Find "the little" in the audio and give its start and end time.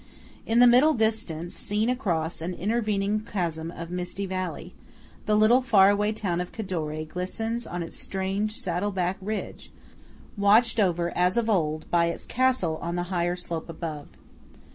5.27-5.61